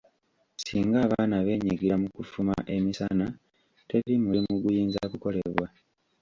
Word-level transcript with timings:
Singa 0.63 0.97
abaana 1.05 1.35
beenyigira 1.45 1.95
mu 2.01 2.07
kufuma 2.15 2.55
emisana 2.75 3.27
teri 3.89 4.13
mulimu 4.23 4.53
guyinza 4.63 5.01
kukolebwa. 5.11 5.67